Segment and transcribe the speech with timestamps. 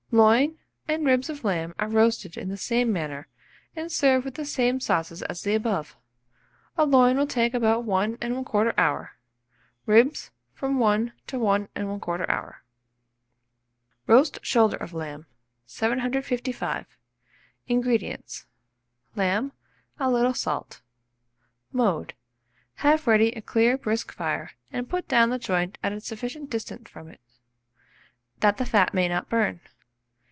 [0.13, 0.59] Loin
[0.89, 3.29] and ribs of lamb are roasted in the same manner,
[3.77, 5.95] and served with the same sauces as the above.
[6.77, 9.13] A loin will take about 1 1/4 hour;
[9.85, 12.61] ribs, from 1 to 1 1/4 hour.
[14.05, 15.25] ROAST SHOULDER OF LAMB.
[15.65, 16.87] 755.
[17.69, 18.45] INGREDIENTS.
[19.15, 19.53] Lamb;
[19.97, 20.81] a little salt.
[21.71, 22.15] Mode.
[22.75, 26.89] Have ready a clear brisk fire, and put down the joint at a sufficient distance
[26.89, 27.21] from it,
[28.41, 29.61] that the fat may not burn.